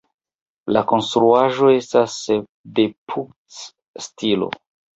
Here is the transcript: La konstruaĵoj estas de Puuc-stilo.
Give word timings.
La 0.77 0.81
konstruaĵoj 0.91 1.69
estas 1.81 2.17
de 2.81 2.89
Puuc-stilo. 3.13 4.53